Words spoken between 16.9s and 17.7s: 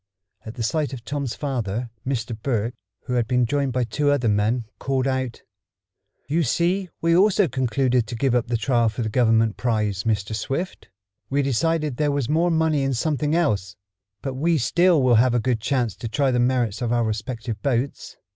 our respective